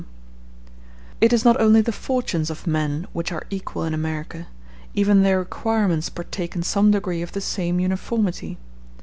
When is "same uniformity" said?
7.39-8.57